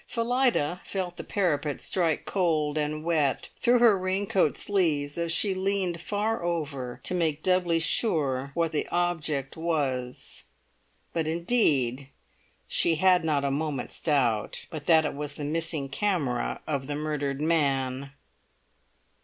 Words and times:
Phillida 0.07 0.81
felt 0.83 1.17
the 1.17 1.23
parapet 1.23 1.79
strike 1.79 2.25
cold 2.25 2.75
and 2.75 3.03
wet 3.03 3.49
through 3.59 3.77
her 3.77 3.95
rain 3.95 4.25
coat 4.25 4.57
sleeves 4.57 5.15
as 5.15 5.31
she 5.31 5.53
leant 5.53 6.01
far 6.01 6.41
over 6.43 6.99
to 7.03 7.13
make 7.13 7.43
doubly 7.43 7.77
sure 7.77 8.49
what 8.55 8.71
she 8.71 8.87
object 8.87 9.55
was; 9.55 10.45
but 11.13 11.27
indeed 11.27 12.09
she 12.67 12.95
had 12.95 13.23
not 13.23 13.45
a 13.45 13.51
moment's 13.51 14.01
doubt 14.01 14.65
but 14.71 14.87
that 14.87 15.05
it 15.05 15.13
was 15.13 15.35
the 15.35 15.43
missing 15.45 15.87
camera 15.87 16.61
of 16.65 16.87
the 16.87 16.95
murdered 16.95 17.39
man. 17.39 18.11